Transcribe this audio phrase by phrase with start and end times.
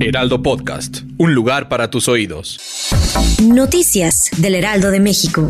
[0.00, 1.00] Heraldo Podcast.
[1.16, 2.60] Un lugar para tus oídos.
[3.42, 5.48] Noticias del Heraldo de México.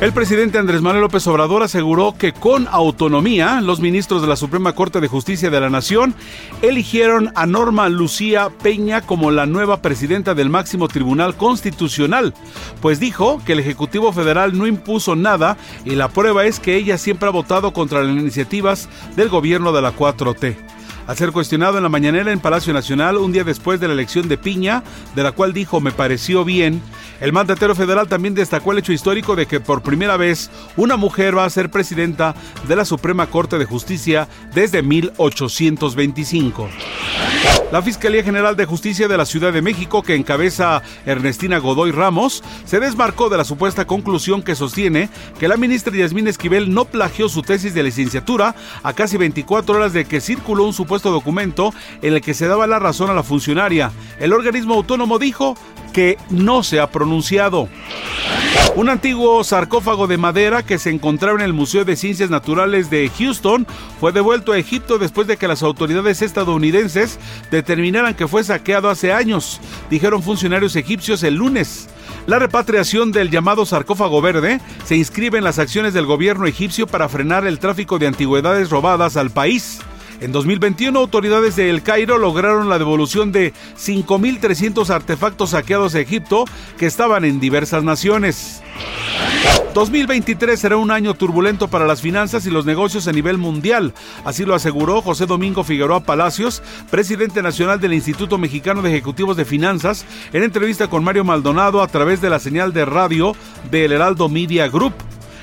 [0.00, 4.72] El presidente Andrés Manuel López Obrador aseguró que con autonomía los ministros de la Suprema
[4.72, 6.14] Corte de Justicia de la Nación
[6.62, 12.34] eligieron a Norma Lucía Peña como la nueva presidenta del máximo Tribunal Constitucional,
[12.80, 16.98] pues dijo que el Ejecutivo Federal no impuso nada y la prueba es que ella
[16.98, 20.67] siempre ha votado contra las iniciativas del gobierno de la 4T
[21.08, 24.28] al ser cuestionado en la mañanera en Palacio Nacional un día después de la elección
[24.28, 24.84] de Piña,
[25.16, 26.82] de la cual dijo me pareció bien,
[27.20, 31.36] el mandatario federal también destacó el hecho histórico de que por primera vez una mujer
[31.36, 32.34] va a ser presidenta
[32.68, 36.68] de la Suprema Corte de Justicia desde 1825.
[37.70, 42.42] La Fiscalía General de Justicia de la Ciudad de México, que encabeza Ernestina Godoy Ramos,
[42.64, 47.28] se desmarcó de la supuesta conclusión que sostiene que la ministra Yasmín Esquivel no plagió
[47.28, 52.14] su tesis de licenciatura a casi 24 horas de que circuló un supuesto documento en
[52.14, 53.92] el que se daba la razón a la funcionaria.
[54.18, 55.54] El organismo autónomo dijo
[55.92, 57.68] que no se ha pronunciado.
[58.78, 63.10] Un antiguo sarcófago de madera que se encontraba en el Museo de Ciencias Naturales de
[63.18, 63.66] Houston
[63.98, 67.18] fue devuelto a Egipto después de que las autoridades estadounidenses
[67.50, 69.60] determinaran que fue saqueado hace años,
[69.90, 71.88] dijeron funcionarios egipcios el lunes.
[72.28, 77.08] La repatriación del llamado sarcófago verde se inscribe en las acciones del gobierno egipcio para
[77.08, 79.80] frenar el tráfico de antigüedades robadas al país.
[80.20, 86.44] En 2021, autoridades de El Cairo lograron la devolución de 5.300 artefactos saqueados de Egipto
[86.76, 88.62] que estaban en diversas naciones.
[89.74, 94.44] 2023 será un año turbulento para las finanzas y los negocios a nivel mundial, así
[94.44, 100.04] lo aseguró José Domingo Figueroa Palacios, presidente nacional del Instituto Mexicano de Ejecutivos de Finanzas,
[100.32, 103.36] en entrevista con Mario Maldonado a través de la señal de radio
[103.70, 104.94] del Heraldo Media Group.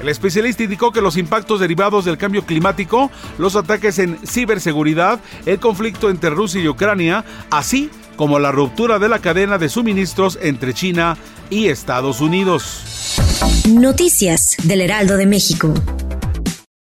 [0.00, 5.58] El especialista indicó que los impactos derivados del cambio climático, los ataques en ciberseguridad, el
[5.58, 10.74] conflicto entre Rusia y Ucrania, así como la ruptura de la cadena de suministros entre
[10.74, 11.16] China
[11.50, 13.16] y Estados Unidos.
[13.68, 15.74] Noticias del Heraldo de México.